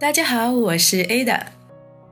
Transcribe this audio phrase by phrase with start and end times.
[0.00, 1.40] 大家好，我是 Ada。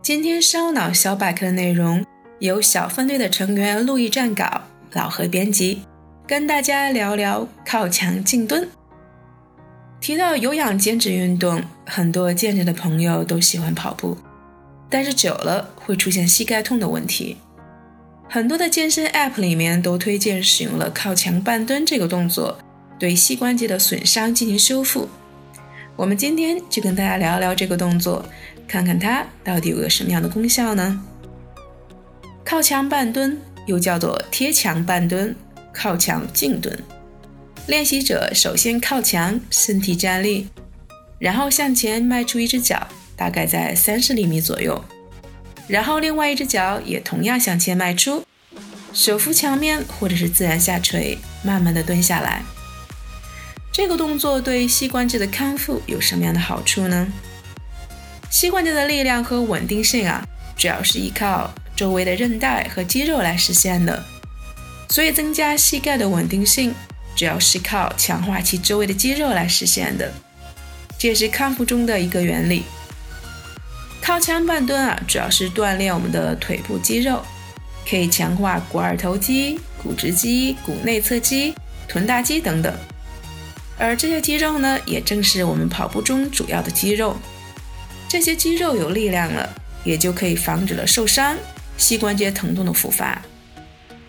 [0.03, 2.05] 今天烧脑小百科的内容
[2.41, 4.63] 由小分队的成员陆毅撰稿，
[4.95, 5.83] 老何编辑，
[6.27, 8.69] 跟大家聊聊靠墙静蹲。
[10.01, 14.19] 提到有氧减脂运动，很多健身的朋友都喜欢跑步，
[14.91, 17.37] 但是久了会出现膝盖痛的问题。
[18.29, 22.59] 很多的健身 App 里面都推荐使用了靠墙半蹲这个动作，
[22.99, 25.09] 对膝关节的损伤进行修复。
[25.97, 28.23] 我们今天就跟大家聊一聊这个动作，
[28.69, 31.03] 看看它到底有个什么样的功效呢？
[32.45, 35.35] 靠墙半蹲又叫做贴墙半蹲、
[35.73, 36.79] 靠墙静蹲。
[37.67, 40.47] 练习者首先靠墙，身体站立，
[41.19, 44.85] 然后向前迈出一只脚，大概在三十厘米左右，
[45.67, 48.23] 然后另外一只脚也同样向前迈出，
[48.93, 52.43] 手扶墙面或者是自然下垂，慢慢的蹲下来。
[53.77, 57.07] 这个动作对膝关节的康复有什么样的好处呢？
[58.31, 64.03] 膝关节的力量和稳定性啊，主要是依靠周围的韧带和肌肉来实现的。
[64.89, 66.75] 所以增加膝盖的稳定性，
[67.15, 70.11] 主要是靠强化其周围的肌肉来实现的。
[70.99, 72.63] 这也是康复中的一个原理。
[74.01, 77.23] 靠墙半蹲啊，主要是锻炼我们的腿部肌肉，
[77.87, 81.55] 可以强化股二头肌、股直肌、股内侧肌、
[81.87, 82.75] 臀大肌等等。
[83.79, 87.17] 而这些肌肉呢，也正是我们跑步中主要的肌肉。
[88.09, 89.49] 这些肌肉有力量了，
[89.85, 91.37] 也就可以防止了受伤、
[91.77, 93.21] 膝关节疼痛的复发。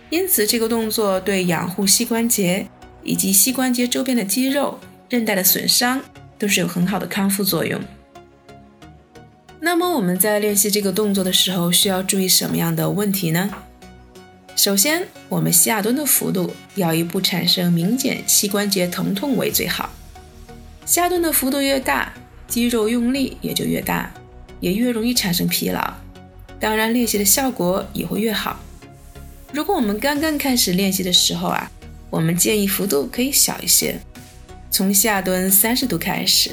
[0.08, 2.66] 因此，这个动作对养护膝关节
[3.02, 4.78] 以及膝关节周边的肌肉、
[5.10, 6.00] 韧带的损伤
[6.38, 7.78] 都是有很好的康复作用。
[9.60, 13.50] 那么，我们在练习这个动作的时候，需要注意什么样的问题呢？
[14.58, 19.88] 首先，我们下蹲的幅度要以不产生明显膝关节疼痛为最好。
[20.84, 22.12] 下蹲的幅度越大，
[22.48, 24.12] 肌肉用力也就越大，
[24.58, 25.94] 也越容易产生疲劳。
[26.58, 28.58] 当然，练习的效果也会越好。
[29.52, 31.70] 如果我们刚刚开始练习的时候啊，
[32.10, 34.00] 我们建议幅度可以小一些，
[34.72, 36.50] 从下蹲三十度开始，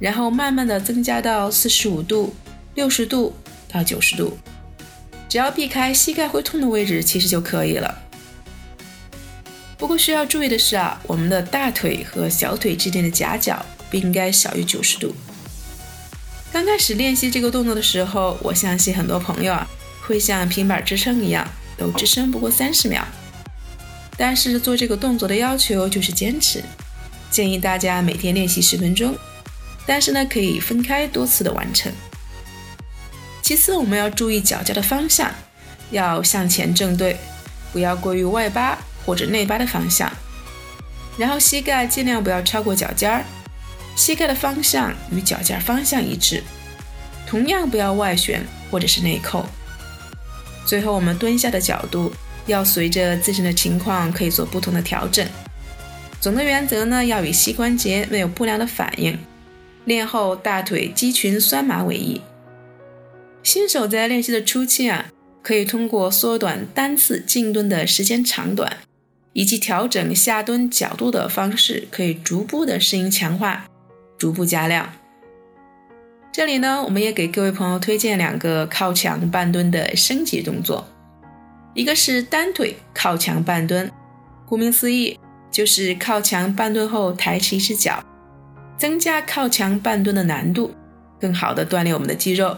[0.00, 2.34] 然后慢慢的增加到四十五度、
[2.74, 3.32] 六十度
[3.68, 4.36] 到九十度。
[5.32, 8.02] 只要避开膝盖会痛的位置，其实就可以了。
[9.78, 15.14] 不过需要注意的是啊，我们的大腿和小腿之间的夹角不应该小于九十度。
[16.52, 19.66] 刚开始练习这个动作的时候，我相信很多朋友啊
[20.02, 23.02] 会像平板支撑一样，都支撑不过三十秒。
[24.18, 26.62] 但是做这个动作的要求就是坚持，
[27.30, 29.16] 建议大家每天练习十分钟，
[29.86, 31.90] 但是呢可以分开多次的完成。
[33.42, 35.30] 其次，我们要注意脚尖的方向，
[35.90, 37.16] 要向前正对，
[37.72, 40.10] 不要过于外八或者内八的方向。
[41.18, 43.24] 然后膝盖尽量不要超过脚尖儿，
[43.96, 46.42] 膝盖的方向与脚尖方向一致。
[47.26, 49.44] 同样不要外旋或者是内扣。
[50.64, 52.12] 最后，我们蹲下的角度
[52.46, 55.26] 要随着自身的情况可以做不同的调整。
[56.20, 59.18] 总的原则呢，要与膝关节没有不良的反应，
[59.86, 62.20] 练后大腿肌群酸麻为宜。
[63.42, 65.06] 新手在练习的初期啊，
[65.42, 68.78] 可以通过缩短单次静蹲的时间长短，
[69.32, 73.66] 以及调整下蹲角度的方式，可以逐步的适应强化，
[74.16, 74.92] 逐步加量。
[76.32, 80.86] 这里呢，我们也给各位朋友推荐两个靠墙半蹲的升级动作，
[81.74, 83.90] 一个是单腿靠墙半蹲，
[84.46, 85.18] 顾名思义，
[85.50, 88.02] 就是靠墙半蹲后抬起一只脚，
[88.78, 90.72] 增加靠墙半蹲的难度，
[91.20, 92.56] 更好的锻炼我们的肌肉。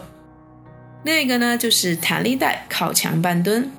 [1.05, 3.69] 另一个呢，就是弹力带靠墙半蹲，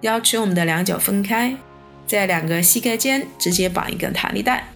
[0.00, 1.56] 要求我们的两脚分开，
[2.04, 4.66] 在两个膝盖间直接绑一根弹力带，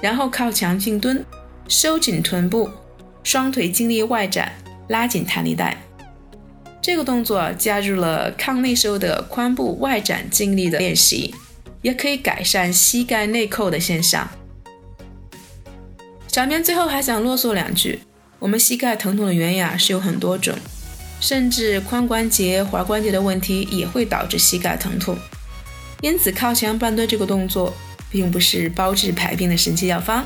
[0.00, 1.24] 然后靠墙静蹲，
[1.68, 2.68] 收紧臀部，
[3.22, 4.52] 双腿尽力外展，
[4.88, 5.76] 拉紧弹力带。
[6.82, 11.32] 这个动作加入了抗内收的髋部外展尽力的练习，
[11.82, 14.28] 也可以改善膝盖内扣的现象。
[16.26, 18.00] 小编最后还想啰嗦两句，
[18.40, 20.52] 我们膝盖疼痛的原因啊是有很多种。
[21.20, 25.16] 甚至髋关节、踝关节的问题也会导致膝盖疼痛，
[26.00, 27.74] 因此靠墙半蹲这个动作
[28.10, 30.24] 并不是包治百病的神奇药方。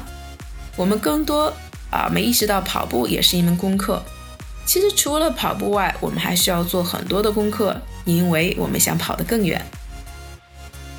[0.76, 1.52] 我们更多
[1.90, 4.02] 啊没意识到跑步也是一门功课。
[4.66, 9.64] 其实除了跑步外，我们还需要做很多的功课，因为我们想跑得更远。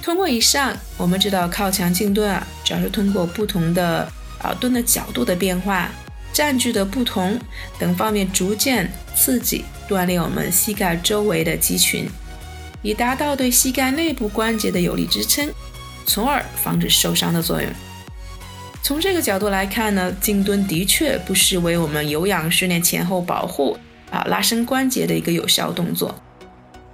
[0.02, 4.12] 通过以上，我们知道靠墙静蹲啊，主要是通过不同的
[4.42, 5.90] 啊蹲的角度的变化。
[6.34, 7.38] 占据的不同
[7.78, 12.08] 等方面，逐渐刺激锻炼我们膝盖周围的肌群，
[12.82, 15.52] 以达到对膝盖内部关节的有力支撑，
[16.06, 17.70] 从而防止受伤的作用。
[18.82, 23.78] 从这个角度来看呢，静蹲的确不失为我们有氧训练前后保护
[24.10, 26.16] 啊拉伸关节的一个有效动作。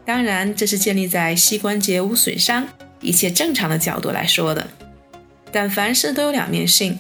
[0.04, 2.68] 当然，这是建立在膝关节无损伤、
[3.00, 4.66] 一切正常的角度来说的。
[5.52, 7.00] 但凡事都有两面性，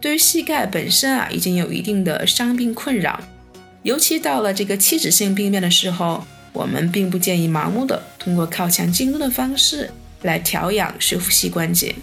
[0.00, 3.20] 对于膝盖本身啊已经有一定的伤病困扰，
[3.88, 9.90] 尤其到了这个器质性病变的时候，我们并不建议盲目的通过靠墙静蹲的方式
[10.20, 11.94] 来调养修复膝关节。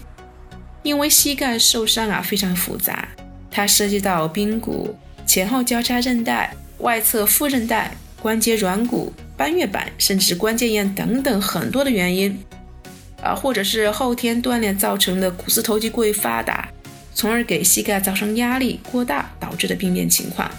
[0.81, 3.07] 因为膝盖受伤啊非常复杂，
[3.51, 4.97] 它涉及到髌骨、
[5.27, 12.35] 前后交叉韧带、外侧副韧带、关节软骨、半月板，甚至关节炎等等很多的原因，
[13.21, 16.67] 啊，或者是后天锻炼造成的股四头肌过于发达，
[17.13, 20.49] 从而给膝盖造成压力过大导致的病变情况。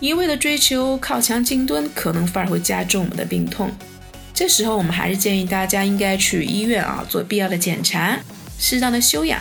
[0.00, 3.70] 一味的追求靠墙静蹲，可能反而会加重我们的病痛。
[4.34, 8.18] 这时候我们还是建议大家应该去医院啊做必要的检查。
[8.58, 9.40] 适当的休养，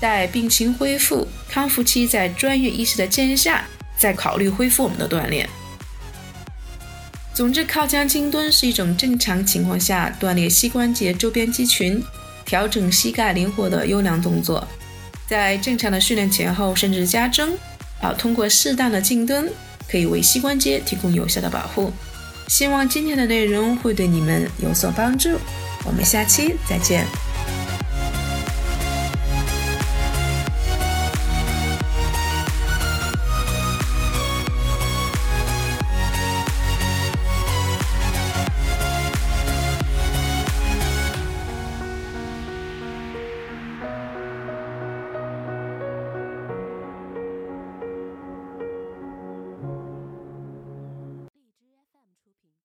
[0.00, 5.48] 待病情恢复、康复期，在专业医师的建议下，再考虑恢复我们的锻炼。
[7.32, 12.02] 总之，靠墙静蹲是一种正常情况下锻炼膝关节周边肌群、
[12.44, 14.66] 调整膝盖灵活的优良动作。
[15.26, 17.56] 在正常的训练前后，甚至加征，
[18.00, 19.50] 啊，通过适当的静蹲，
[19.94, 21.92] 可以为膝关节提供有效的保护。
[22.48, 25.38] 希望今天的内容会对你们有所帮助。
[25.84, 27.23] 我们下期再见。